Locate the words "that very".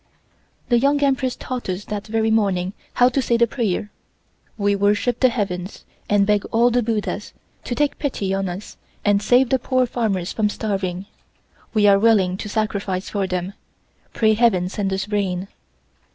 1.85-2.31